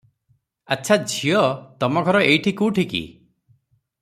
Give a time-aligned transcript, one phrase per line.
[0.75, 1.43] ଆଚ୍ଛା, ଝିଅ,
[1.85, 3.07] ତମଘର ଏଇଠି କୁଠି କି?”